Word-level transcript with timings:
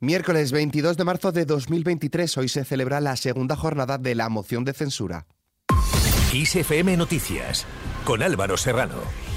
Miércoles 0.00 0.52
22 0.52 0.96
de 0.96 1.02
marzo 1.02 1.32
de 1.32 1.44
2023, 1.44 2.38
hoy 2.38 2.48
se 2.48 2.64
celebra 2.64 3.00
la 3.00 3.16
segunda 3.16 3.56
jornada 3.56 3.98
de 3.98 4.14
la 4.14 4.28
moción 4.28 4.64
de 4.64 4.72
censura. 4.72 5.26
ISFM 6.32 6.96
Noticias, 6.96 7.66
con 8.04 8.22
Álvaro 8.22 8.56
Serrano. 8.56 9.27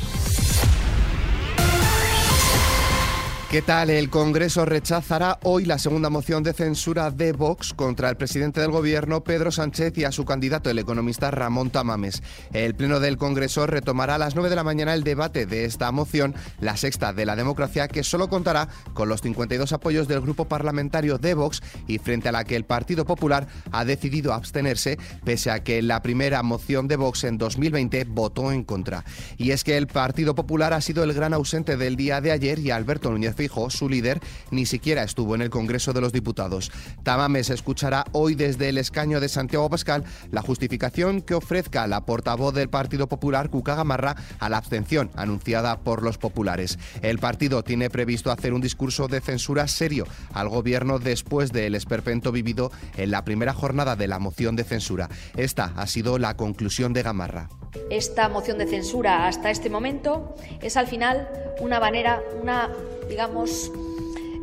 ¿Qué 3.52 3.62
tal? 3.62 3.90
El 3.90 4.10
Congreso 4.10 4.63
rechazará 4.63 5.38
hoy 5.44 5.66
la 5.66 5.78
segunda 5.78 6.10
moción 6.10 6.42
de 6.42 6.54
censura 6.54 7.12
de 7.12 7.33
Vox 7.33 7.74
contra 7.74 8.10
el 8.10 8.15
presidente 8.15 8.62
del 8.62 8.72
Gobierno, 8.72 9.26
Pedro 9.26 9.51
Sánchez, 9.51 9.97
y 9.97 10.06
a 10.06 10.13
su 10.13 10.24
candidato, 10.24 10.70
el 10.70 10.79
economista 10.79 11.31
Ramón 11.31 11.69
Tamames. 11.69 12.24
El 12.54 12.76
Pleno 12.76 13.01
del 13.01 13.18
Congreso 13.18 13.68
retomará 13.68 14.15
a 14.15 14.19
las 14.19 14.36
9 14.36 14.50
de 14.50 14.56
la 14.56 14.64
mañana 14.64 14.94
el 14.94 15.04
debate 15.04 15.46
de 15.47 15.65
esta 15.65 15.92
moción, 15.92 16.34
la 16.62 16.77
sexta 16.77 17.12
de 17.12 17.26
la 17.26 17.36
democracia, 17.36 17.90
que 17.90 18.04
solo 18.04 18.30
contará 18.30 18.70
con 18.94 19.09
los 19.09 19.20
52 19.20 19.73
apoyos 19.73 20.08
del 20.08 20.22
grupo 20.22 20.45
parlamentario 20.45 21.18
de 21.18 21.34
Vox 21.34 21.62
y 21.88 21.98
frente 21.98 22.30
a 22.30 22.31
la 22.31 22.45
que 22.45 22.55
el 22.55 22.63
Partido 22.63 23.04
Popular 23.04 23.48
ha 23.74 23.84
decidido 23.84 24.32
abstenerse, 24.32 24.98
pese 25.26 25.52
a 25.52 25.62
que 25.62 25.82
la 25.82 26.02
primera 26.02 26.41
moción 26.41 26.88
de 26.88 26.96
Vox 26.96 27.26
en 27.26 27.38
2020 27.38 28.05
votó 28.05 28.54
en 28.54 28.63
contra. 28.63 29.04
Y 29.36 29.52
es 29.52 29.66
que 29.66 29.76
el 29.76 29.88
Partido 29.88 30.36
Popular 30.36 30.72
ha 30.72 30.80
sido 30.80 31.04
el 31.04 31.12
gran 31.12 31.34
ausente 31.34 31.76
del 31.76 31.98
día 31.98 32.22
de 32.22 32.32
ayer 32.32 32.58
y 32.58 32.72
Alberto 32.72 33.12
Núñez 33.12 33.41
Su 33.70 33.90
líder, 33.90 34.20
ni 34.52 34.66
siquiera 34.66 35.04
estuvo 35.04 35.34
en 35.34 35.41
el 35.41 35.49
Congreso 35.49 35.94
de 35.94 36.02
los 36.02 36.13
Diputados. 36.13 36.72
Tamames 37.04 37.49
escuchará 37.49 38.05
hoy 38.12 38.36
desde 38.36 38.70
el 38.70 38.77
escaño 38.77 39.20
de 39.20 39.30
Santiago 39.30 39.70
Pascal 39.70 40.04
la 40.32 40.41
justificación 40.41 41.22
que 41.22 41.34
ofrezca 41.34 41.88
la 41.88 42.05
portavoz 42.05 42.54
del 42.54 42.70
Partido 42.70 43.08
Popular, 43.08 43.49
Cuca 43.49 43.76
Gamarra, 43.76 44.16
a 44.40 44.49
la 44.49 44.58
abstención 44.58 45.09
anunciada 45.16 45.80
por 45.80 46.04
los 46.04 46.18
populares. 46.18 46.77
El 47.02 47.20
partido 47.20 47.63
tiene 47.63 47.90
previsto 47.90 48.32
hacer 48.32 48.54
un 48.54 48.62
discurso 48.62 49.08
de 49.08 49.22
censura 49.22 49.68
serio 49.68 50.05
al 50.34 50.49
gobierno 50.49 50.99
después 50.99 51.52
del 51.52 51.76
esperpento 51.76 52.32
vivido 52.32 52.71
en 52.98 53.12
la 53.12 53.23
primera 53.23 53.54
jornada 53.54 53.96
de 53.96 54.08
la 54.08 54.20
moción 54.20 54.55
de 54.55 54.63
censura. 54.63 55.10
Esta 55.35 55.73
ha 55.76 55.88
sido 55.88 56.20
la 56.20 56.38
conclusión 56.38 56.94
de 56.94 57.04
Gamarra. 57.04 57.49
Esta 57.90 58.29
moción 58.29 58.57
de 58.57 58.68
censura 58.68 59.27
hasta 59.27 59.49
este 59.49 59.70
momento 59.70 60.35
es 60.62 60.77
al 60.77 60.88
final 60.88 61.29
una 61.60 61.79
manera, 61.79 62.21
una 62.41 62.70
digamos, 63.10 63.71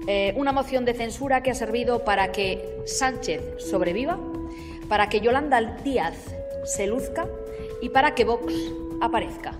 eh, 0.06 0.33
una 0.37 0.53
moción 0.53 0.84
de 0.84 0.95
censura 0.95 1.42
que 1.42 1.51
ha 1.51 1.55
servido 1.55 2.05
para 2.05 2.33
que 2.33 2.83
Sánchez 2.87 3.42
sobreviva, 3.59 4.19
para 4.89 5.09
que 5.09 5.20
Yolanda 5.20 5.61
Díaz 5.84 6.17
se 6.64 6.86
luzca 6.86 7.27
y 7.83 7.91
para 7.91 8.14
que 8.14 8.25
Vox 8.25 8.55
aparezca. 9.01 9.53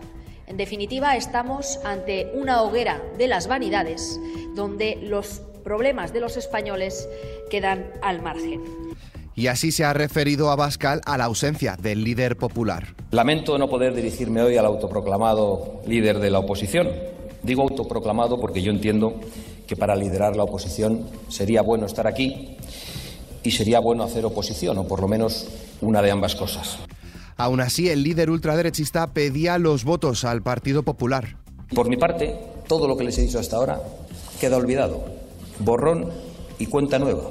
En 0.47 0.57
definitiva, 0.57 1.17
estamos 1.17 1.79
ante 1.85 2.31
una 2.35 2.63
hoguera 2.63 3.03
de 3.19 3.29
las 3.29 3.49
vanidades 3.49 4.19
donde 4.55 4.99
los 5.03 5.43
problemas 5.63 6.15
de 6.15 6.21
los 6.21 6.39
españoles 6.39 7.07
quedan 7.51 7.93
al 8.01 8.23
margen. 8.23 8.63
Y 9.35 9.47
así 9.47 9.71
se 9.71 9.85
ha 9.85 9.93
referido 9.93 10.51
a 10.51 10.57
Bascal 10.57 11.01
a 11.05 11.19
la 11.19 11.27
ausencia 11.27 11.77
del 11.77 12.03
líder 12.03 12.37
popular. 12.37 12.97
Lamento 13.11 13.57
no 13.59 13.69
poder 13.69 13.95
dirigirme 13.95 14.43
hoy 14.43 14.57
al 14.57 14.67
autoproclamado 14.67 15.81
líder 15.87 16.19
de 16.19 16.31
la 16.31 16.41
oposición, 16.41 16.89
Digo 17.49 17.63
autoproclamado 17.63 18.39
porque 18.39 18.61
yo 18.61 18.71
entiendo 18.71 19.15
que 19.67 19.75
para 19.75 19.97
liderar 19.97 20.37
la 20.37 20.45
oposición 20.45 21.07
sería 21.31 21.63
bueno 21.63 21.87
estar 21.87 22.07
aquí 22.07 22.59
y 23.43 23.53
sería 23.53 23.81
bueno 23.81 24.05
hacer 24.05 24.27
oposición, 24.27 24.77
o 24.77 24.87
por 24.87 25.01
lo 25.01 25.09
menos 25.09 25.49
una 25.81 26.03
de 26.03 26.11
ambas 26.11 26.35
cosas. 26.35 26.77
Aún 27.39 27.63
así, 27.63 27.89
el 27.89 28.03
líder 28.03 28.29
ultraderechista 28.29 29.15
pedía 29.15 29.57
los 29.57 29.85
votos 29.85 30.27
al 30.27 30.43
Partido 30.43 30.83
Popular. 30.83 31.39
Por 31.75 31.89
mi 31.89 31.97
parte, 31.97 32.39
todo 32.67 32.87
lo 32.87 32.99
que 32.99 33.05
les 33.05 33.17
he 33.17 33.23
dicho 33.23 33.39
hasta 33.39 33.57
ahora 33.57 33.81
queda 34.39 34.59
olvidado. 34.59 35.07
Borrón 35.59 36.11
y 36.59 36.67
cuenta 36.67 36.99
nueva. 36.99 37.31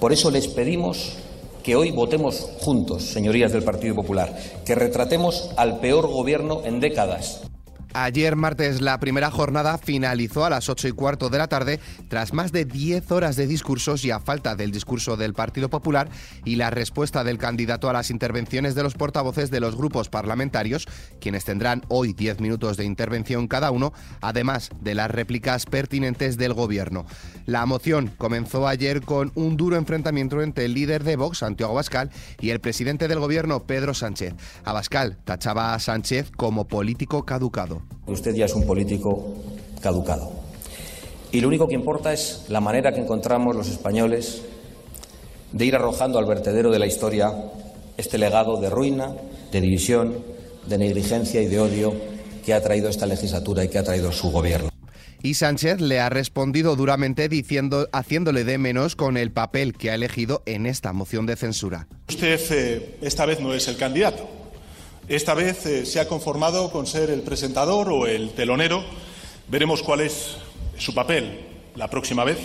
Por 0.00 0.14
eso 0.14 0.30
les 0.30 0.48
pedimos 0.48 1.18
que 1.62 1.76
hoy 1.76 1.90
votemos 1.90 2.48
juntos, 2.60 3.02
señorías 3.02 3.52
del 3.52 3.62
Partido 3.62 3.94
Popular, 3.94 4.34
que 4.64 4.74
retratemos 4.74 5.50
al 5.58 5.80
peor 5.80 6.06
gobierno 6.06 6.62
en 6.64 6.80
décadas, 6.80 7.42
Ayer 8.00 8.36
martes 8.36 8.80
la 8.80 9.00
primera 9.00 9.28
jornada 9.28 9.76
finalizó 9.76 10.44
a 10.44 10.50
las 10.50 10.68
8 10.68 10.86
y 10.86 10.92
cuarto 10.92 11.30
de 11.30 11.38
la 11.38 11.48
tarde 11.48 11.80
tras 12.06 12.32
más 12.32 12.52
de 12.52 12.64
10 12.64 13.10
horas 13.10 13.34
de 13.34 13.48
discursos 13.48 14.04
y 14.04 14.12
a 14.12 14.20
falta 14.20 14.54
del 14.54 14.70
discurso 14.70 15.16
del 15.16 15.34
Partido 15.34 15.68
Popular 15.68 16.08
y 16.44 16.54
la 16.54 16.70
respuesta 16.70 17.24
del 17.24 17.38
candidato 17.38 17.90
a 17.90 17.92
las 17.92 18.10
intervenciones 18.10 18.76
de 18.76 18.84
los 18.84 18.94
portavoces 18.94 19.50
de 19.50 19.58
los 19.58 19.74
grupos 19.74 20.08
parlamentarios, 20.08 20.86
quienes 21.20 21.44
tendrán 21.44 21.82
hoy 21.88 22.12
10 22.12 22.38
minutos 22.38 22.76
de 22.76 22.84
intervención 22.84 23.48
cada 23.48 23.72
uno, 23.72 23.92
además 24.20 24.70
de 24.80 24.94
las 24.94 25.10
réplicas 25.10 25.66
pertinentes 25.66 26.36
del 26.36 26.54
gobierno. 26.54 27.04
La 27.46 27.66
moción 27.66 28.12
comenzó 28.16 28.68
ayer 28.68 29.00
con 29.02 29.32
un 29.34 29.56
duro 29.56 29.74
enfrentamiento 29.74 30.40
entre 30.40 30.66
el 30.66 30.74
líder 30.74 31.02
de 31.02 31.16
Vox, 31.16 31.38
Santiago 31.38 31.72
Abascal, 31.72 32.10
y 32.38 32.50
el 32.50 32.60
presidente 32.60 33.08
del 33.08 33.18
gobierno, 33.18 33.66
Pedro 33.66 33.92
Sánchez. 33.92 34.34
Abascal 34.64 35.18
tachaba 35.24 35.74
a 35.74 35.80
Sánchez 35.80 36.30
como 36.36 36.68
político 36.68 37.24
caducado. 37.24 37.87
Usted 38.06 38.34
ya 38.34 38.46
es 38.46 38.54
un 38.54 38.66
político 38.66 39.34
caducado. 39.80 40.32
Y 41.30 41.40
lo 41.40 41.48
único 41.48 41.68
que 41.68 41.74
importa 41.74 42.12
es 42.12 42.44
la 42.48 42.60
manera 42.60 42.92
que 42.92 43.00
encontramos 43.00 43.54
los 43.54 43.68
españoles 43.68 44.42
de 45.52 45.64
ir 45.64 45.76
arrojando 45.76 46.18
al 46.18 46.26
vertedero 46.26 46.70
de 46.70 46.78
la 46.78 46.86
historia 46.86 47.32
este 47.96 48.16
legado 48.16 48.60
de 48.60 48.70
ruina, 48.70 49.14
de 49.52 49.60
división, 49.60 50.24
de 50.66 50.78
negligencia 50.78 51.42
y 51.42 51.46
de 51.46 51.60
odio 51.60 51.94
que 52.44 52.54
ha 52.54 52.62
traído 52.62 52.88
esta 52.88 53.06
legislatura 53.06 53.64
y 53.64 53.68
que 53.68 53.78
ha 53.78 53.82
traído 53.82 54.12
su 54.12 54.30
gobierno. 54.30 54.70
Y 55.20 55.34
Sánchez 55.34 55.80
le 55.80 55.98
ha 55.98 56.08
respondido 56.08 56.76
duramente 56.76 57.28
diciendo, 57.28 57.88
haciéndole 57.92 58.44
de 58.44 58.56
menos 58.56 58.94
con 58.94 59.16
el 59.16 59.32
papel 59.32 59.74
que 59.74 59.90
ha 59.90 59.94
elegido 59.94 60.42
en 60.46 60.64
esta 60.64 60.92
moción 60.92 61.26
de 61.26 61.34
censura. 61.34 61.88
Usted 62.08 62.40
eh, 62.52 62.98
esta 63.02 63.26
vez 63.26 63.40
no 63.40 63.52
es 63.52 63.66
el 63.66 63.76
candidato. 63.76 64.37
Esta 65.08 65.32
vez 65.32 65.64
eh, 65.64 65.86
se 65.86 66.00
ha 66.00 66.06
conformado 66.06 66.70
con 66.70 66.86
ser 66.86 67.08
el 67.08 67.22
presentador 67.22 67.90
o 67.90 68.06
el 68.06 68.32
telonero. 68.32 68.84
Veremos 69.48 69.82
cuál 69.82 70.02
es 70.02 70.36
su 70.76 70.94
papel 70.94 71.46
la 71.76 71.88
próxima 71.88 72.24
vez. 72.24 72.36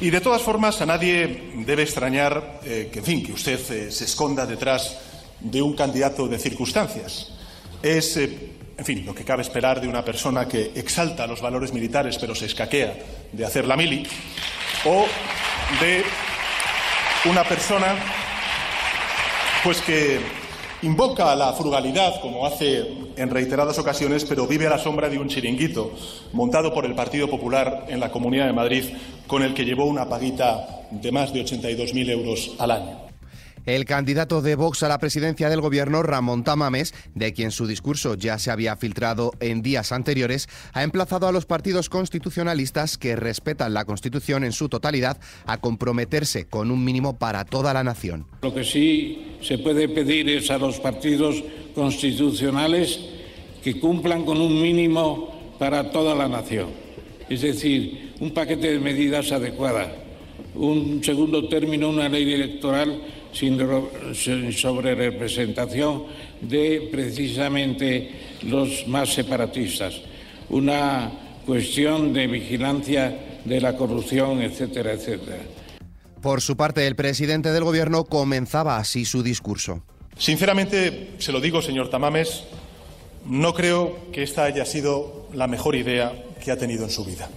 Y 0.00 0.10
de 0.10 0.20
todas 0.20 0.42
formas, 0.42 0.80
a 0.80 0.86
nadie 0.86 1.52
debe 1.64 1.84
extrañar 1.84 2.60
eh, 2.64 2.88
que, 2.92 2.98
en 2.98 3.04
fin, 3.04 3.24
que 3.24 3.32
usted 3.32 3.60
eh, 3.70 3.92
se 3.92 4.04
esconda 4.04 4.46
detrás 4.46 4.98
de 5.38 5.62
un 5.62 5.74
candidato 5.74 6.26
de 6.26 6.40
circunstancias. 6.40 7.32
Es, 7.84 8.16
en 8.16 8.84
fin, 8.84 9.06
lo 9.06 9.14
que 9.14 9.24
cabe 9.24 9.42
esperar 9.42 9.80
de 9.80 9.86
una 9.86 10.04
persona 10.04 10.48
que 10.48 10.72
exalta 10.74 11.24
los 11.28 11.40
valores 11.40 11.72
militares 11.72 12.18
pero 12.18 12.34
se 12.34 12.46
escaquea 12.46 12.98
de 13.30 13.46
hacer 13.46 13.64
la 13.64 13.76
mili, 13.76 14.04
o 14.84 15.06
de 15.80 16.02
una 17.30 17.44
persona 17.44 17.94
pues 19.62 19.80
que 19.80 20.18
Invoca 20.82 21.34
la 21.34 21.52
frugalidad, 21.54 22.20
como 22.20 22.46
hace 22.46 22.86
en 23.16 23.30
reiteradas 23.30 23.78
ocasiones, 23.80 24.24
pero 24.24 24.46
vive 24.46 24.68
a 24.68 24.70
la 24.70 24.78
sombra 24.78 25.08
de 25.08 25.18
un 25.18 25.28
chiringuito 25.28 25.92
montado 26.32 26.72
por 26.72 26.84
el 26.84 26.94
Partido 26.94 27.28
Popular 27.28 27.86
en 27.88 27.98
la 27.98 28.12
Comunidad 28.12 28.46
de 28.46 28.52
Madrid, 28.52 28.84
con 29.26 29.42
el 29.42 29.54
que 29.54 29.64
llevó 29.64 29.86
una 29.86 30.08
paguita 30.08 30.86
de 30.92 31.10
más 31.10 31.32
de 31.32 31.44
82.000 31.44 32.10
euros 32.10 32.52
al 32.58 32.70
año. 32.70 33.07
El 33.68 33.84
candidato 33.84 34.40
de 34.40 34.54
Vox 34.54 34.82
a 34.82 34.88
la 34.88 34.98
presidencia 34.98 35.50
del 35.50 35.60
gobierno, 35.60 36.02
Ramón 36.02 36.42
Tamames, 36.42 36.94
de 37.14 37.34
quien 37.34 37.50
su 37.50 37.66
discurso 37.66 38.14
ya 38.14 38.38
se 38.38 38.50
había 38.50 38.76
filtrado 38.76 39.32
en 39.40 39.60
días 39.60 39.92
anteriores, 39.92 40.48
ha 40.72 40.84
emplazado 40.84 41.28
a 41.28 41.32
los 41.32 41.44
partidos 41.44 41.90
constitucionalistas 41.90 42.96
que 42.96 43.14
respetan 43.14 43.74
la 43.74 43.84
Constitución 43.84 44.42
en 44.42 44.52
su 44.52 44.70
totalidad 44.70 45.20
a 45.44 45.58
comprometerse 45.58 46.46
con 46.46 46.70
un 46.70 46.82
mínimo 46.82 47.18
para 47.18 47.44
toda 47.44 47.74
la 47.74 47.84
nación. 47.84 48.24
Lo 48.40 48.54
que 48.54 48.64
sí 48.64 49.36
se 49.42 49.58
puede 49.58 49.86
pedir 49.90 50.30
es 50.30 50.50
a 50.50 50.56
los 50.56 50.80
partidos 50.80 51.44
constitucionales 51.74 52.98
que 53.62 53.78
cumplan 53.78 54.24
con 54.24 54.40
un 54.40 54.62
mínimo 54.62 55.56
para 55.58 55.90
toda 55.90 56.14
la 56.14 56.26
nación, 56.26 56.68
es 57.28 57.42
decir, 57.42 58.14
un 58.18 58.32
paquete 58.32 58.72
de 58.72 58.78
medidas 58.78 59.30
adecuadas, 59.30 59.88
un 60.54 61.04
segundo 61.04 61.48
término, 61.48 61.90
una 61.90 62.08
ley 62.08 62.32
electoral 62.32 63.17
sin 63.32 64.52
sobre 64.52 64.94
representación 64.94 66.04
de 66.40 66.88
precisamente 66.90 68.10
los 68.42 68.86
más 68.86 69.12
separatistas, 69.12 70.00
una 70.48 71.10
cuestión 71.46 72.12
de 72.12 72.26
vigilancia 72.26 73.40
de 73.44 73.60
la 73.60 73.76
corrupción, 73.76 74.42
etcétera, 74.42 74.92
etcétera. 74.92 75.42
Por 76.20 76.40
su 76.40 76.56
parte, 76.56 76.86
el 76.86 76.96
presidente 76.96 77.52
del 77.52 77.64
Gobierno 77.64 78.04
comenzaba 78.04 78.76
así 78.76 79.04
su 79.04 79.22
discurso. 79.22 79.82
Sinceramente, 80.16 81.10
se 81.18 81.30
lo 81.30 81.40
digo, 81.40 81.62
señor 81.62 81.90
Tamames, 81.90 82.44
no 83.24 83.54
creo 83.54 84.10
que 84.12 84.22
esta 84.22 84.44
haya 84.44 84.64
sido 84.64 85.28
la 85.32 85.46
mejor 85.46 85.76
idea 85.76 86.12
que 86.44 86.50
ha 86.50 86.56
tenido 86.56 86.84
en 86.84 86.90
su 86.90 87.04
vida. 87.04 87.28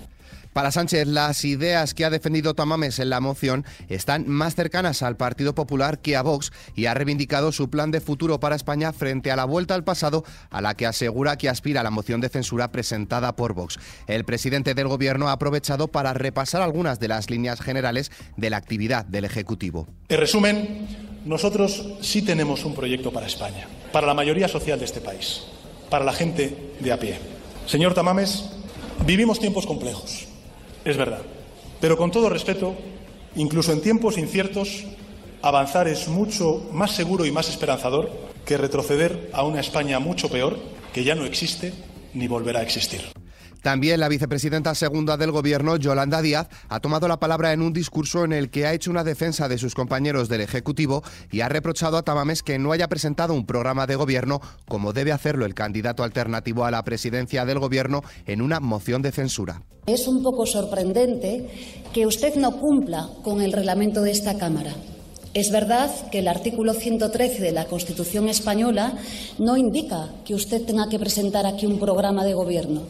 Para 0.54 0.72
Sánchez, 0.72 1.08
las 1.08 1.46
ideas 1.46 1.94
que 1.94 2.04
ha 2.04 2.10
defendido 2.10 2.54
Tamames 2.54 3.00
en 3.00 3.10
la 3.10 3.22
moción 3.22 3.66
están 3.88 4.28
más 4.28 4.54
cercanas 4.54 5.02
al 5.02 5.16
Partido 5.16 5.56
Popular 5.56 6.00
que 6.00 6.18
a 6.18 6.24
Vox 6.24 6.52
y 6.76 6.88
ha 6.88 6.94
reivindicado 6.94 7.54
su 7.54 7.70
plan 7.70 7.90
de 7.90 8.02
futuro 8.02 8.42
para 8.42 8.58
España 8.58 8.92
frente 8.92 9.32
a 9.32 9.38
la 9.38 9.46
vuelta 9.46 9.76
al 9.76 9.86
pasado 9.86 10.26
a 10.50 10.62
la 10.62 10.76
que 10.76 10.86
asegura 10.86 11.38
que 11.38 11.48
aspira 11.48 11.84
la 11.84 11.90
moción 11.90 12.20
de 12.20 12.28
censura 12.28 12.70
presentada 12.70 13.34
por 13.38 13.54
Vox. 13.54 13.80
El 14.08 14.26
presidente 14.26 14.74
del 14.74 14.90
Gobierno 14.90 15.30
ha 15.30 15.34
aprovechado 15.34 15.88
para 15.88 16.14
repasar 16.14 16.62
algunas 16.62 17.00
de 17.00 17.08
las 17.08 17.30
líneas 17.30 17.62
generales 17.62 18.12
de 18.36 18.50
la 18.50 18.58
actividad 18.58 19.06
del 19.06 19.24
Ejecutivo. 19.24 19.88
En 20.10 20.20
resumen, 20.20 20.88
nosotros 21.24 21.94
sí 22.02 22.24
tenemos 22.24 22.66
un 22.66 22.76
proyecto 22.76 23.14
para 23.14 23.28
España, 23.28 23.70
para 23.94 24.06
la 24.06 24.14
mayoría 24.14 24.50
social 24.50 24.80
de 24.80 24.86
este 24.86 25.00
país, 25.00 25.44
para 25.90 26.04
la 26.04 26.12
gente 26.12 26.74
de 26.82 26.92
a 26.92 27.00
pie. 27.00 27.18
Señor 27.68 27.94
Tamames, 27.94 28.50
vivimos 29.06 29.40
tiempos 29.40 29.66
complejos 29.66 30.28
es 30.86 30.98
verdad. 30.98 31.22
Pero 31.80 31.98
con 31.98 32.12
todo 32.12 32.30
respeto, 32.30 32.76
incluso 33.36 33.72
en 33.72 33.82
tiempos 33.82 34.18
inciertos, 34.18 34.84
avanzar 35.42 35.88
es 35.88 36.08
mucho 36.08 36.70
más 36.72 36.92
seguro 36.92 37.26
y 37.26 37.32
más 37.32 37.50
esperanzador 37.50 38.12
que 38.46 38.58
retroceder 38.58 39.30
a 39.34 39.44
una 39.44 39.60
España 39.60 40.00
mucho 40.00 40.30
peor, 40.30 40.58
que 40.94 41.04
ya 41.04 41.16
no 41.16 41.26
existe 41.26 41.74
ni 42.14 42.28
volverá 42.28 42.60
a 42.60 42.64
existir. 42.64 43.21
También 43.62 44.00
la 44.00 44.10
vicepresidenta 44.10 44.74
segunda 44.74 45.18
del 45.18 45.32
Gobierno, 45.32 45.76
Yolanda 45.76 46.22
Díaz, 46.22 46.48
ha 46.68 46.80
tomado 46.80 47.08
la 47.08 47.20
palabra 47.20 47.54
en 47.54 47.62
un 47.62 47.74
discurso 47.74 48.24
en 48.24 48.34
el 48.34 48.50
que 48.50 48.66
ha 48.66 48.74
hecho 48.74 48.90
una 48.90 49.04
defensa 49.04 49.48
de 49.48 49.58
sus 49.58 49.76
compañeros 49.76 50.30
del 50.30 50.42
Ejecutivo 50.42 51.04
y 51.32 51.42
ha 51.42 51.50
reprochado 51.50 51.98
a 51.98 52.04
Tamames 52.04 52.42
que 52.42 52.58
no 52.58 52.72
haya 52.72 52.88
presentado 52.88 53.34
un 53.34 53.46
programa 53.46 53.86
de 53.86 53.96
gobierno 53.96 54.42
como 54.68 54.94
debe 54.94 55.12
hacerlo 55.12 55.46
el 55.46 55.54
candidato 55.54 56.04
alternativo 56.04 56.66
a 56.66 56.72
la 56.72 56.84
presidencia 56.84 57.46
del 57.46 57.60
Gobierno 57.60 58.04
en 58.26 58.42
una 58.42 58.60
moción 58.60 59.02
de 59.02 59.12
censura. 59.12 59.62
Es 59.86 60.08
un 60.08 60.24
poco 60.24 60.46
sorprendente 60.46 61.50
que 61.94 62.06
usted 62.06 62.36
no 62.36 62.58
cumpla 62.60 63.10
con 63.24 63.42
el 63.42 63.52
reglamento 63.52 64.02
de 64.02 64.12
esta 64.12 64.38
Cámara. 64.38 64.74
Es 65.34 65.50
verdad 65.50 65.90
que 66.12 66.20
el 66.20 66.28
artículo 66.28 66.74
113 66.74 67.42
de 67.42 67.54
la 67.54 67.64
Constitución 67.64 68.28
española 68.28 68.98
no 69.40 69.56
indica 69.56 70.10
que 70.26 70.36
usted 70.36 70.62
tenga 70.66 70.90
que 70.90 71.00
presentar 71.00 71.46
aquí 71.46 71.66
un 71.66 71.80
programa 71.80 72.26
de 72.26 72.34
gobierno, 72.34 72.82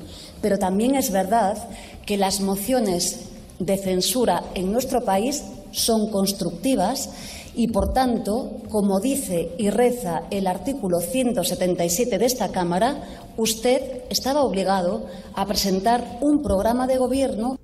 pero 0.41 0.57
también 0.57 0.95
es 0.95 1.11
verdad 1.11 1.55
que 2.03 2.17
las 2.17 2.41
mociones 2.41 3.27
de 3.59 3.77
censura 3.77 4.43
en 4.55 4.71
nuestro 4.71 5.05
país 5.05 5.43
son 5.71 6.09
constructivas 6.09 7.11
y, 7.53 7.67
por 7.67 7.93
tanto, 7.93 8.57
como 8.71 8.99
dice 8.99 9.51
y 9.59 9.69
reza 9.69 10.23
el 10.31 10.47
artículo 10.47 10.99
177 10.99 12.17
de 12.17 12.25
esta 12.25 12.49
Cámara, 12.49 13.03
usted 13.37 14.01
estaba 14.09 14.41
obligado 14.41 15.05
a 15.35 15.45
presentar 15.45 16.17
un 16.21 16.41
programa 16.41 16.87
de 16.87 16.97
gobierno. 16.97 17.59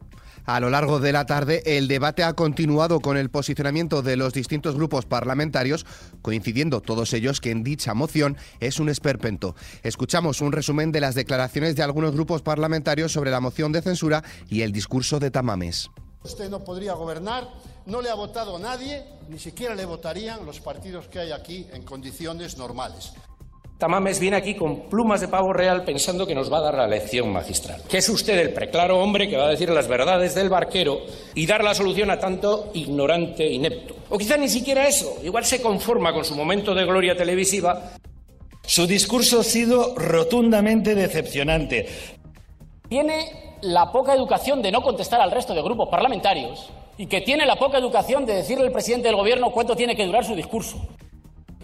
A 0.48 0.62
lo 0.62 0.70
largo 0.70 1.02
de 1.02 1.12
la 1.12 1.26
tarde, 1.26 1.62
el 1.66 1.90
debate 1.90 2.24
ha 2.24 2.32
continuado 2.32 3.02
con 3.02 3.18
el 3.18 3.30
posicionamiento 3.30 4.02
de 4.02 4.16
los 4.16 4.32
distintos 4.32 4.76
grupos 4.76 5.06
parlamentarios, 5.06 5.86
coincidiendo 6.22 6.80
todos 6.80 7.12
ellos 7.12 7.42
que 7.42 7.52
en 7.52 7.66
dicha 7.66 7.94
moción 7.94 8.38
es 8.62 8.80
un 8.80 8.88
esperpento. 8.88 9.56
Escuchamos 9.84 10.40
un 10.40 10.54
resumen 10.54 10.94
de 10.94 11.02
las 11.02 11.16
declaraciones 11.16 11.76
de 11.76 11.84
algunos 11.84 12.14
grupos 12.14 12.44
parlamentarios 12.44 13.12
sobre 13.12 13.30
la 13.30 13.42
moción 13.42 13.74
de 13.74 13.82
censura 13.82 14.24
y 14.48 14.62
el 14.62 14.72
discurso 14.72 15.20
de 15.20 15.32
Tamames. 15.32 15.90
Usted 16.24 16.50
no 16.50 16.64
podría 16.64 16.94
gobernar, 16.94 17.50
no 17.86 18.02
le 18.02 18.10
ha 18.10 18.16
votado 18.16 18.58
nadie, 18.58 19.04
ni 19.28 19.40
siquiera 19.40 19.76
le 19.76 19.84
votarían 19.84 20.46
los 20.46 20.62
partidos 20.62 21.10
que 21.10 21.20
hay 21.20 21.34
aquí 21.34 21.68
en 21.74 21.84
condiciones 21.84 22.58
normales. 22.58 23.12
Tamames 23.78 24.20
viene 24.20 24.38
aquí 24.38 24.56
con 24.56 24.90
plumas 24.90 25.22
de 25.22 25.28
pavo 25.28 25.54
real 25.54 25.84
pensando 25.84 26.26
que 26.26 26.34
nos 26.34 26.52
va 26.52 26.58
a 26.58 26.62
dar 26.62 26.74
la 26.74 26.88
lección 26.88 27.32
magistral. 27.32 27.80
Que 27.88 28.00
es 28.00 28.10
usted 28.10 28.40
el 28.40 28.52
preclaro 28.52 29.00
hombre 29.00 29.30
que 29.30 29.38
va 29.38 29.46
a 29.46 29.50
decir 29.50 29.70
las 29.70 29.88
verdades 29.88 30.34
del 30.34 30.50
barquero 30.50 31.02
y 31.36 31.46
dar 31.46 31.64
la 31.64 31.76
solución 31.76 32.10
a 32.10 32.20
tanto 32.20 32.72
ignorante 32.74 33.46
inepto. 33.46 33.96
O 34.10 34.18
quizá 34.18 34.36
ni 34.36 34.50
siquiera 34.50 34.88
eso, 34.88 35.18
igual 35.24 35.46
se 35.46 35.62
conforma 35.62 36.12
con 36.12 36.26
su 36.26 36.34
momento 36.34 36.74
de 36.74 36.86
gloria 36.86 37.16
televisiva. 37.16 37.92
Su 38.66 38.88
discurso 38.88 39.42
ha 39.42 39.44
sido 39.44 39.94
rotundamente 39.96 40.96
decepcionante. 40.96 41.88
Tiene 42.90 43.58
la 43.62 43.92
poca 43.92 44.16
educación 44.16 44.64
de 44.64 44.72
no 44.72 44.82
contestar 44.82 45.22
al 45.22 45.30
resto 45.30 45.54
de 45.54 45.62
grupos 45.62 45.90
parlamentarios 45.90 46.72
y 46.98 47.06
que 47.06 47.22
tiene 47.22 47.46
la 47.46 47.58
poca 47.58 47.78
educación 47.78 48.26
de 48.26 48.34
decirle 48.34 48.66
al 48.66 48.72
presidente 48.72 49.08
del 49.08 49.18
gobierno 49.18 49.52
cuánto 49.52 49.76
tiene 49.76 49.96
que 49.96 50.08
durar 50.08 50.26
su 50.26 50.36
discurso. 50.36 50.82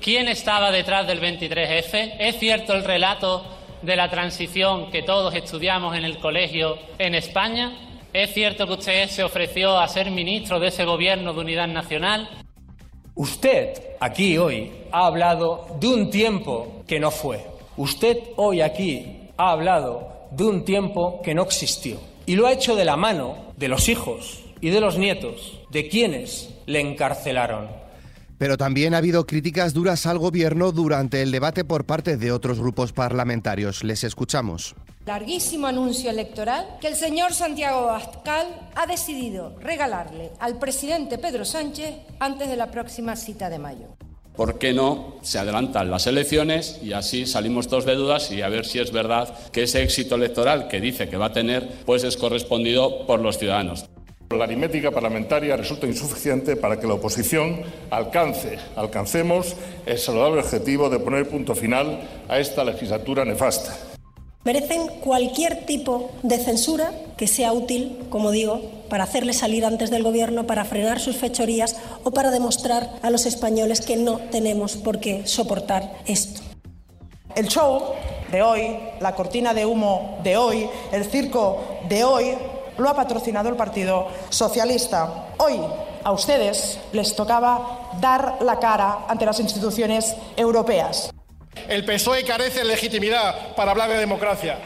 ¿Quién 0.03 0.27
estaba 0.27 0.69
detrás 0.69 1.07
del 1.07 1.21
23F? 1.21 2.15
¿Es 2.19 2.37
cierto 2.37 2.73
el 2.73 2.83
relato 2.83 3.45
de 3.81 3.95
la 3.95 4.09
transición 4.09 4.91
que 4.91 5.01
todos 5.01 5.33
estudiamos 5.33 5.95
en 5.95 6.03
el 6.03 6.17
colegio 6.17 6.77
en 6.99 7.15
España? 7.15 7.71
¿Es 8.11 8.33
cierto 8.33 8.67
que 8.67 8.73
usted 8.73 9.07
se 9.07 9.23
ofreció 9.23 9.79
a 9.79 9.87
ser 9.87 10.11
ministro 10.11 10.59
de 10.59 10.67
ese 10.67 10.83
gobierno 10.83 11.33
de 11.33 11.39
unidad 11.39 11.69
nacional? 11.69 12.29
Usted 13.15 13.95
aquí 14.01 14.37
hoy 14.37 14.73
ha 14.91 15.05
hablado 15.05 15.67
de 15.79 15.87
un 15.87 16.09
tiempo 16.09 16.83
que 16.85 16.99
no 16.99 17.09
fue. 17.09 17.39
Usted 17.77 18.17
hoy 18.35 18.59
aquí 18.59 19.29
ha 19.37 19.51
hablado 19.51 20.27
de 20.31 20.43
un 20.43 20.65
tiempo 20.65 21.21
que 21.23 21.33
no 21.33 21.43
existió. 21.43 21.97
Y 22.25 22.35
lo 22.35 22.47
ha 22.47 22.51
hecho 22.51 22.75
de 22.75 22.83
la 22.83 22.97
mano 22.97 23.53
de 23.55 23.69
los 23.69 23.87
hijos 23.87 24.41
y 24.59 24.69
de 24.69 24.81
los 24.81 24.97
nietos 24.97 25.61
de 25.69 25.87
quienes 25.87 26.53
le 26.65 26.81
encarcelaron. 26.81 27.82
Pero 28.37 28.57
también 28.57 28.93
ha 28.93 28.97
habido 28.97 29.25
críticas 29.25 29.73
duras 29.73 30.05
al 30.05 30.17
gobierno 30.17 30.71
durante 30.71 31.21
el 31.21 31.31
debate 31.31 31.63
por 31.63 31.85
parte 31.85 32.17
de 32.17 32.31
otros 32.31 32.59
grupos 32.59 32.93
parlamentarios. 32.93 33.83
Les 33.83 34.03
escuchamos. 34.03 34.75
Larguísimo 35.05 35.67
anuncio 35.67 36.09
electoral 36.09 36.77
que 36.79 36.87
el 36.87 36.95
señor 36.95 37.33
Santiago 37.33 37.89
Abascal 37.89 38.47
ha 38.75 38.85
decidido 38.85 39.57
regalarle 39.59 40.31
al 40.39 40.59
presidente 40.59 41.17
Pedro 41.17 41.43
Sánchez 41.43 41.93
antes 42.19 42.47
de 42.47 42.55
la 42.55 42.71
próxima 42.71 43.15
cita 43.17 43.49
de 43.49 43.59
mayo. 43.59 43.87
¿Por 44.35 44.57
qué 44.57 44.73
no 44.73 45.15
se 45.21 45.37
adelantan 45.37 45.91
las 45.91 46.07
elecciones 46.07 46.79
y 46.81 46.93
así 46.93 47.27
salimos 47.27 47.67
todos 47.67 47.85
de 47.85 47.95
dudas 47.95 48.31
y 48.31 48.41
a 48.41 48.49
ver 48.49 48.65
si 48.65 48.79
es 48.79 48.91
verdad 48.91 49.31
que 49.51 49.63
ese 49.63 49.83
éxito 49.83 50.15
electoral 50.15 50.67
que 50.69 50.81
dice 50.81 51.07
que 51.07 51.17
va 51.17 51.27
a 51.27 51.33
tener 51.33 51.69
pues 51.85 52.03
es 52.03 52.17
correspondido 52.17 53.05
por 53.05 53.19
los 53.19 53.37
ciudadanos? 53.37 53.85
La 54.37 54.45
aritmética 54.45 54.91
parlamentaria 54.91 55.55
resulta 55.55 55.87
insuficiente 55.87 56.55
para 56.55 56.79
que 56.79 56.87
la 56.87 56.95
oposición 56.95 57.61
alcance, 57.89 58.57
alcancemos 58.75 59.55
el 59.85 59.97
saludable 59.97 60.41
objetivo 60.41 60.89
de 60.89 60.99
poner 60.99 61.29
punto 61.29 61.55
final 61.55 62.01
a 62.27 62.39
esta 62.39 62.63
legislatura 62.63 63.25
nefasta. 63.25 63.77
Merecen 64.43 64.87
cualquier 64.99 65.65
tipo 65.65 66.11
de 66.23 66.37
censura 66.37 66.91
que 67.15 67.27
sea 67.27 67.53
útil, 67.53 67.99
como 68.09 68.31
digo, 68.31 68.61
para 68.89 69.05
hacerles 69.05 69.37
salir 69.37 69.65
antes 69.65 69.89
del 69.89 70.03
Gobierno, 70.03 70.45
para 70.45 70.65
frenar 70.65 70.99
sus 70.99 71.15
fechorías 71.15 71.77
o 72.03 72.11
para 72.11 72.29
demostrar 72.29 72.89
a 73.01 73.09
los 73.09 73.25
españoles 73.25 73.81
que 73.81 73.95
no 73.95 74.19
tenemos 74.31 74.75
por 74.75 74.99
qué 74.99 75.25
soportar 75.25 75.93
esto. 76.07 76.41
El 77.35 77.47
show 77.47 77.93
de 78.31 78.41
hoy, 78.41 78.77
la 78.99 79.15
cortina 79.15 79.53
de 79.53 79.65
humo 79.65 80.19
de 80.23 80.35
hoy, 80.35 80.67
el 80.91 81.05
circo 81.05 81.63
de 81.87 82.03
hoy 82.03 82.35
lo 82.77 82.89
ha 82.89 82.95
patrocinado 82.95 83.49
el 83.49 83.55
Partido 83.55 84.07
Socialista. 84.29 85.27
Hoy 85.37 85.59
a 86.03 86.11
ustedes 86.11 86.79
les 86.91 87.15
tocaba 87.15 87.89
dar 87.99 88.37
la 88.41 88.59
cara 88.59 89.05
ante 89.07 89.25
las 89.25 89.39
instituciones 89.39 90.15
europeas. 90.35 91.11
El 91.67 91.85
PSOE 91.85 92.23
carece 92.23 92.59
de 92.59 92.65
legitimidad 92.65 93.55
para 93.55 93.71
hablar 93.71 93.89
de 93.89 93.97
democracia. 93.97 94.57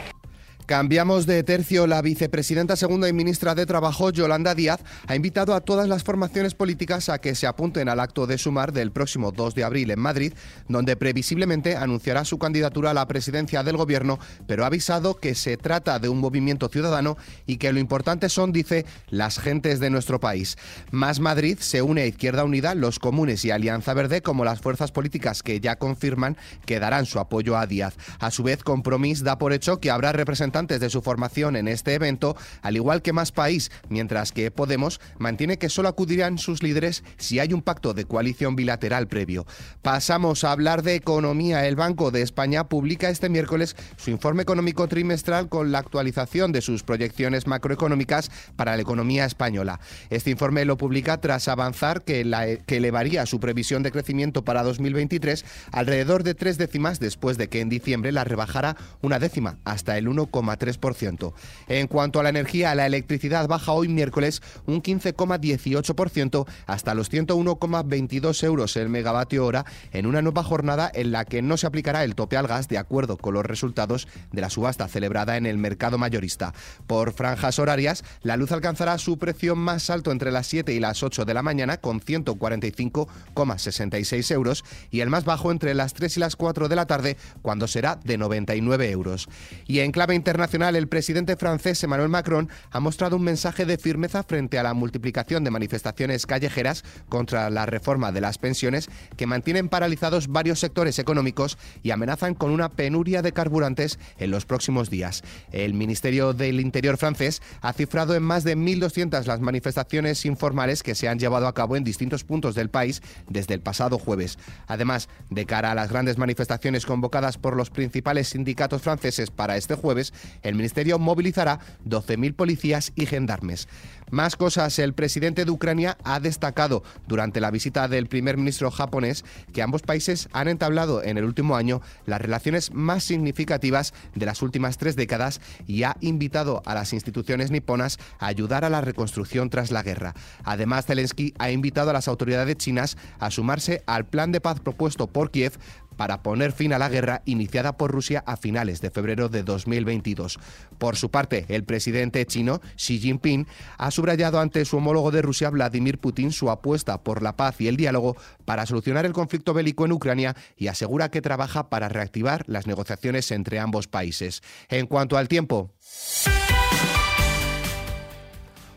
Cambiamos 0.68 1.24
de 1.24 1.42
tercio. 1.44 1.86
La 1.86 2.02
vicepresidenta 2.02 2.76
segunda 2.76 3.08
y 3.08 3.14
ministra 3.14 3.54
de 3.54 3.64
Trabajo, 3.64 4.10
Yolanda 4.10 4.54
Díaz, 4.54 4.80
ha 5.06 5.16
invitado 5.16 5.54
a 5.54 5.62
todas 5.62 5.88
las 5.88 6.04
formaciones 6.04 6.52
políticas 6.52 7.08
a 7.08 7.22
que 7.22 7.34
se 7.34 7.46
apunten 7.46 7.88
al 7.88 8.00
acto 8.00 8.26
de 8.26 8.36
sumar 8.36 8.74
del 8.74 8.92
próximo 8.92 9.32
2 9.32 9.54
de 9.54 9.64
abril 9.64 9.90
en 9.90 9.98
Madrid, 9.98 10.34
donde 10.68 10.94
previsiblemente 10.94 11.74
anunciará 11.74 12.26
su 12.26 12.38
candidatura 12.38 12.90
a 12.90 12.94
la 12.94 13.08
presidencia 13.08 13.62
del 13.62 13.78
gobierno, 13.78 14.18
pero 14.46 14.64
ha 14.64 14.66
avisado 14.66 15.16
que 15.16 15.34
se 15.34 15.56
trata 15.56 15.98
de 16.00 16.10
un 16.10 16.20
movimiento 16.20 16.68
ciudadano 16.68 17.16
y 17.46 17.56
que 17.56 17.72
lo 17.72 17.80
importante 17.80 18.28
son, 18.28 18.52
dice, 18.52 18.84
las 19.08 19.38
gentes 19.38 19.80
de 19.80 19.88
nuestro 19.88 20.20
país. 20.20 20.58
Más 20.90 21.18
Madrid 21.18 21.56
se 21.60 21.80
une 21.80 22.02
a 22.02 22.06
Izquierda 22.06 22.44
Unida, 22.44 22.74
los 22.74 22.98
comunes 22.98 23.42
y 23.46 23.50
Alianza 23.50 23.94
Verde 23.94 24.20
como 24.20 24.44
las 24.44 24.60
fuerzas 24.60 24.92
políticas 24.92 25.42
que 25.42 25.60
ya 25.60 25.76
confirman 25.76 26.36
que 26.66 26.78
darán 26.78 27.06
su 27.06 27.20
apoyo 27.20 27.56
a 27.56 27.66
Díaz. 27.66 27.94
A 28.18 28.30
su 28.30 28.42
vez, 28.42 28.62
Compromís 28.62 29.24
da 29.24 29.38
por 29.38 29.54
hecho 29.54 29.80
que 29.80 29.90
habrá 29.90 30.12
representantes 30.12 30.57
de 30.66 30.90
su 30.90 31.02
formación 31.02 31.54
en 31.54 31.68
este 31.68 31.94
evento, 31.94 32.36
al 32.62 32.74
igual 32.74 33.00
que 33.00 33.12
Más 33.12 33.30
País, 33.30 33.70
mientras 33.88 34.32
que 34.32 34.50
Podemos 34.50 35.00
mantiene 35.18 35.56
que 35.56 35.68
solo 35.68 35.88
acudirán 35.88 36.36
sus 36.36 36.64
líderes 36.64 37.04
si 37.16 37.38
hay 37.38 37.52
un 37.52 37.62
pacto 37.62 37.94
de 37.94 38.06
coalición 38.06 38.56
bilateral 38.56 39.06
previo. 39.06 39.46
Pasamos 39.82 40.42
a 40.42 40.50
hablar 40.50 40.82
de 40.82 40.96
economía. 40.96 41.66
El 41.68 41.76
Banco 41.76 42.10
de 42.10 42.22
España 42.22 42.68
publica 42.68 43.08
este 43.08 43.28
miércoles 43.28 43.76
su 43.96 44.10
informe 44.10 44.42
económico 44.42 44.88
trimestral 44.88 45.48
con 45.48 45.70
la 45.70 45.78
actualización 45.78 46.50
de 46.50 46.60
sus 46.60 46.82
proyecciones 46.82 47.46
macroeconómicas 47.46 48.32
para 48.56 48.74
la 48.74 48.82
economía 48.82 49.24
española. 49.24 49.78
Este 50.10 50.30
informe 50.30 50.64
lo 50.64 50.76
publica 50.76 51.20
tras 51.20 51.46
avanzar 51.46 52.02
que, 52.02 52.58
que 52.66 52.76
elevaría 52.78 53.26
su 53.26 53.38
previsión 53.38 53.84
de 53.84 53.92
crecimiento 53.92 54.44
para 54.44 54.64
2023 54.64 55.44
alrededor 55.70 56.24
de 56.24 56.34
tres 56.34 56.58
décimas 56.58 56.98
después 56.98 57.38
de 57.38 57.48
que 57.48 57.60
en 57.60 57.68
diciembre 57.68 58.10
la 58.10 58.24
rebajara 58.24 58.76
una 59.02 59.20
décima 59.20 59.58
hasta 59.64 59.96
el 59.98 60.08
1,5%. 60.08 60.47
0,3%. 60.56 61.32
En 61.68 61.86
cuanto 61.86 62.20
a 62.20 62.22
la 62.22 62.28
energía, 62.28 62.74
la 62.74 62.86
electricidad 62.86 63.48
baja 63.48 63.72
hoy 63.72 63.88
miércoles 63.88 64.42
un 64.66 64.82
15,18% 64.82 66.46
hasta 66.66 66.94
los 66.94 67.10
101,22 67.10 68.44
euros 68.44 68.76
el 68.76 68.88
megavatio 68.88 69.44
hora 69.44 69.64
en 69.92 70.06
una 70.06 70.22
nueva 70.22 70.42
jornada 70.42 70.90
en 70.94 71.12
la 71.12 71.24
que 71.24 71.42
no 71.42 71.56
se 71.56 71.66
aplicará 71.66 72.04
el 72.04 72.14
tope 72.14 72.36
al 72.36 72.46
gas 72.46 72.68
de 72.68 72.78
acuerdo 72.78 73.16
con 73.16 73.34
los 73.34 73.44
resultados 73.44 74.06
de 74.32 74.40
la 74.40 74.50
subasta 74.50 74.88
celebrada 74.88 75.36
en 75.36 75.46
el 75.46 75.58
mercado 75.58 75.98
mayorista. 75.98 76.54
Por 76.86 77.12
franjas 77.12 77.58
horarias, 77.58 78.04
la 78.22 78.36
luz 78.36 78.52
alcanzará 78.52 78.98
su 78.98 79.18
precio 79.18 79.56
más 79.56 79.90
alto 79.90 80.12
entre 80.12 80.32
las 80.32 80.46
7 80.46 80.72
y 80.72 80.80
las 80.80 81.02
8 81.02 81.24
de 81.24 81.34
la 81.34 81.42
mañana 81.42 81.78
con 81.78 82.00
145,66 82.00 84.30
euros 84.32 84.64
y 84.90 85.00
el 85.00 85.10
más 85.10 85.24
bajo 85.24 85.50
entre 85.50 85.74
las 85.74 85.94
3 85.94 86.16
y 86.16 86.20
las 86.20 86.36
4 86.36 86.68
de 86.68 86.76
la 86.76 86.86
tarde 86.86 87.16
cuando 87.42 87.66
será 87.66 87.98
de 88.04 88.18
99 88.18 88.90
euros. 88.90 89.28
Y 89.66 89.80
en 89.80 89.92
clave 89.92 90.14
internacional, 90.38 90.76
el 90.76 90.86
presidente 90.86 91.34
francés 91.34 91.82
Emmanuel 91.82 92.10
Macron 92.10 92.48
ha 92.70 92.78
mostrado 92.78 93.16
un 93.16 93.24
mensaje 93.24 93.66
de 93.66 93.76
firmeza 93.76 94.22
frente 94.22 94.56
a 94.56 94.62
la 94.62 94.72
multiplicación 94.72 95.42
de 95.42 95.50
manifestaciones 95.50 96.26
callejeras 96.26 96.84
contra 97.08 97.50
la 97.50 97.66
reforma 97.66 98.12
de 98.12 98.20
las 98.20 98.38
pensiones 98.38 98.88
que 99.16 99.26
mantienen 99.26 99.68
paralizados 99.68 100.28
varios 100.28 100.60
sectores 100.60 101.00
económicos 101.00 101.58
y 101.82 101.90
amenazan 101.90 102.36
con 102.36 102.52
una 102.52 102.68
penuria 102.68 103.20
de 103.20 103.32
carburantes 103.32 103.98
en 104.16 104.30
los 104.30 104.46
próximos 104.46 104.90
días. 104.90 105.24
El 105.50 105.74
Ministerio 105.74 106.32
del 106.34 106.60
Interior 106.60 106.98
francés 106.98 107.42
ha 107.60 107.72
cifrado 107.72 108.14
en 108.14 108.22
más 108.22 108.44
de 108.44 108.56
1.200 108.56 109.24
las 109.24 109.40
manifestaciones 109.40 110.24
informales 110.24 110.84
que 110.84 110.94
se 110.94 111.08
han 111.08 111.18
llevado 111.18 111.48
a 111.48 111.54
cabo 111.54 111.74
en 111.74 111.82
distintos 111.82 112.22
puntos 112.22 112.54
del 112.54 112.70
país 112.70 113.02
desde 113.28 113.54
el 113.54 113.60
pasado 113.60 113.98
jueves. 113.98 114.38
Además, 114.68 115.08
de 115.30 115.46
cara 115.46 115.72
a 115.72 115.74
las 115.74 115.90
grandes 115.90 116.16
manifestaciones 116.16 116.86
convocadas 116.86 117.38
por 117.38 117.56
los 117.56 117.70
principales 117.70 118.28
sindicatos 118.28 118.82
franceses 118.82 119.32
para 119.32 119.56
este 119.56 119.74
jueves, 119.74 120.12
el 120.42 120.54
Ministerio 120.54 120.98
movilizará 120.98 121.60
12.000 121.86 122.34
policías 122.34 122.92
y 122.94 123.06
gendarmes. 123.06 123.68
Más 124.10 124.36
cosas, 124.36 124.78
el 124.78 124.94
presidente 124.94 125.44
de 125.44 125.50
Ucrania 125.50 125.98
ha 126.02 126.18
destacado 126.18 126.82
durante 127.06 127.40
la 127.40 127.50
visita 127.50 127.88
del 127.88 128.06
primer 128.06 128.38
ministro 128.38 128.70
japonés 128.70 129.24
que 129.52 129.60
ambos 129.60 129.82
países 129.82 130.28
han 130.32 130.48
entablado 130.48 131.02
en 131.02 131.18
el 131.18 131.24
último 131.24 131.56
año 131.56 131.82
las 132.06 132.20
relaciones 132.20 132.72
más 132.72 133.04
significativas 133.04 133.92
de 134.14 134.24
las 134.24 134.40
últimas 134.40 134.78
tres 134.78 134.96
décadas 134.96 135.40
y 135.66 135.82
ha 135.82 135.96
invitado 136.00 136.62
a 136.64 136.74
las 136.74 136.94
instituciones 136.94 137.50
niponas 137.50 137.98
a 138.18 138.26
ayudar 138.26 138.64
a 138.64 138.70
la 138.70 138.80
reconstrucción 138.80 139.50
tras 139.50 139.70
la 139.70 139.82
guerra. 139.82 140.14
Además, 140.44 140.86
Zelensky 140.86 141.34
ha 141.38 141.50
invitado 141.50 141.90
a 141.90 141.92
las 141.92 142.08
autoridades 142.08 142.56
chinas 142.56 142.96
a 143.18 143.30
sumarse 143.30 143.82
al 143.86 144.06
plan 144.06 144.32
de 144.32 144.40
paz 144.40 144.60
propuesto 144.60 145.06
por 145.06 145.30
Kiev 145.30 145.58
para 145.98 146.22
poner 146.22 146.52
fin 146.52 146.72
a 146.72 146.78
la 146.78 146.88
guerra 146.88 147.22
iniciada 147.26 147.76
por 147.76 147.90
Rusia 147.90 148.22
a 148.24 148.38
finales 148.38 148.80
de 148.80 148.90
febrero 148.90 149.28
de 149.28 149.42
2022. 149.42 150.38
Por 150.78 150.96
su 150.96 151.10
parte, 151.10 151.44
el 151.48 151.64
presidente 151.64 152.24
chino 152.24 152.62
Xi 152.76 153.00
Jinping 153.00 153.46
ha 153.76 153.90
subrayado 153.90 154.40
ante 154.40 154.64
su 154.64 154.78
homólogo 154.78 155.10
de 155.10 155.22
Rusia 155.22 155.50
Vladimir 155.50 155.98
Putin 155.98 156.32
su 156.32 156.50
apuesta 156.50 157.02
por 157.02 157.22
la 157.22 157.36
paz 157.36 157.60
y 157.60 157.66
el 157.68 157.76
diálogo 157.76 158.16
para 158.44 158.64
solucionar 158.64 159.04
el 159.04 159.12
conflicto 159.12 159.52
bélico 159.52 159.84
en 159.84 159.92
Ucrania 159.92 160.36
y 160.56 160.68
asegura 160.68 161.10
que 161.10 161.20
trabaja 161.20 161.68
para 161.68 161.88
reactivar 161.88 162.44
las 162.46 162.68
negociaciones 162.68 163.30
entre 163.32 163.58
ambos 163.58 163.88
países. 163.88 164.42
En 164.68 164.86
cuanto 164.86 165.16
al 165.16 165.26
tiempo, 165.26 165.72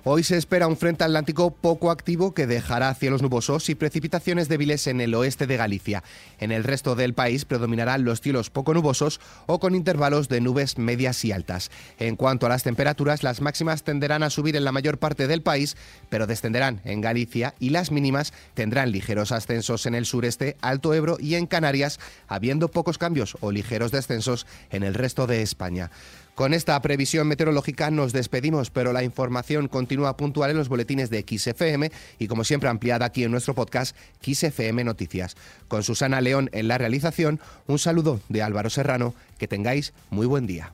Hoy 0.04 0.24
se 0.24 0.36
espera 0.36 0.66
un 0.66 0.78
frente 0.78 1.04
atlántico 1.04 1.52
poco 1.52 1.92
activo 1.92 2.34
que 2.34 2.48
dejará 2.48 2.92
cielos 2.96 3.22
nubosos 3.22 3.70
y 3.70 3.76
precipitaciones 3.76 4.50
débiles 4.50 4.88
en 4.88 5.00
el 5.00 5.14
oeste 5.14 5.46
de 5.46 5.58
Galicia. 5.58 6.04
En 6.40 6.52
el 6.52 6.64
resto 6.64 6.96
del 6.96 7.14
país 7.14 7.46
predominarán 7.46 8.04
los 8.04 8.20
cielos 8.20 8.50
poco 8.50 8.74
nubosos 8.74 9.20
o 9.46 9.60
con 9.60 9.76
intervalos 9.76 10.28
de 10.28 10.42
nubes 10.42 10.80
medias 10.80 11.24
y 11.24 11.32
altas. 11.32 11.70
En 12.00 12.16
cuanto 12.16 12.48
a 12.48 12.50
las 12.50 12.64
temperaturas, 12.64 13.22
las 13.22 13.42
máximas 13.42 13.84
tenderán 13.84 14.24
a 14.24 14.32
subir 14.32 14.56
en 14.56 14.64
la 14.64 14.72
mayor 14.72 14.98
parte 14.98 15.28
del 15.28 15.44
país, 15.44 15.78
pero 16.10 16.26
descenderán 16.26 16.82
en 16.84 17.02
Galicia 17.02 17.54
y 17.60 17.70
las 17.70 17.92
mínimas 17.92 18.34
tendrán 18.56 18.92
ligeros 18.92 19.32
ascensos 19.32 19.86
en 19.86 19.94
el 19.94 20.08
sureste, 20.08 20.58
Alto 20.62 20.96
Ebro 20.96 21.18
y 21.20 21.36
en 21.36 21.46
Canarias, 21.46 22.00
habiendo 22.28 22.72
pocos 22.72 22.98
cambios 22.98 23.38
o 23.42 23.52
ligeros 23.52 23.92
descensos 23.92 24.48
en 24.72 24.82
el 24.82 24.96
resto 24.96 25.28
de 25.28 25.44
España. 25.44 25.92
Con 26.42 26.56
esta 26.56 26.82
previsión 26.82 27.28
meteorológica 27.28 27.92
nos 27.92 28.14
despedimos, 28.14 28.72
pero 28.72 28.94
la 28.94 29.04
información 29.04 29.68
continúa 29.68 30.18
puntual 30.18 30.50
en 30.50 30.58
los 30.58 30.70
boletines 30.70 31.12
de 31.12 31.24
XFM 31.24 31.92
y 32.18 32.28
como 32.28 32.44
siempre 32.44 32.68
ampliada 32.68 33.06
aquí 33.06 33.24
en 33.24 33.30
nuestro 33.30 33.54
podcast 33.54 33.96
XFM 34.24 34.84
Noticias. 34.84 35.38
Con 35.68 35.84
Susana 35.84 36.20
León 36.20 36.50
en 36.52 36.68
la 36.68 36.80
realización, 36.80 37.40
un 37.68 37.78
saludo 37.78 38.22
de 38.28 38.42
Álvaro 38.42 38.72
Serrano, 38.72 39.14
que 39.38 39.48
tengáis 39.48 39.94
muy 40.10 40.26
buen 40.26 40.48
día. 40.48 40.74